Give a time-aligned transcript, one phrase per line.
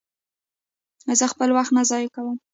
[1.19, 2.37] زه خپل وخت نه ضایع کوم.